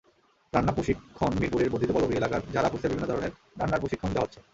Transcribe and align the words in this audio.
রান্না 0.53 0.73
প্রশিক্ষণমিরপুরের 0.73 1.71
বর্ধিত 1.71 1.91
পল্লবী 1.93 2.15
এলাকার 2.17 2.41
জারা 2.53 2.69
ফুডসের 2.71 2.91
বিভিন্ন 2.91 3.09
ধরনের 3.09 3.31
রান্নার 3.59 3.81
প্রশিক্ষণ 3.81 4.09
দেওয়া 4.11 4.25
হচ্ছে। 4.25 4.39